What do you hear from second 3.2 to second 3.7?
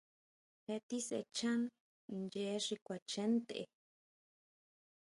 ntʼe.